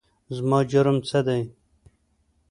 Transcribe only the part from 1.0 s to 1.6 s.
څه دی؟؟